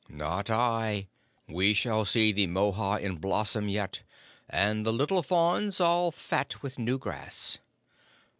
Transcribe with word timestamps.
"Not 0.09 0.49
I! 0.49 1.09
We 1.47 1.75
shall 1.75 2.05
see 2.05 2.31
the 2.31 2.47
mohwa 2.47 2.95
in 2.99 3.17
blossom 3.17 3.69
yet, 3.69 4.01
and 4.49 4.83
the 4.83 4.91
little 4.91 5.21
fawns 5.21 5.79
all 5.79 6.09
fat 6.09 6.63
with 6.63 6.79
new 6.79 6.97
grass. 6.97 7.59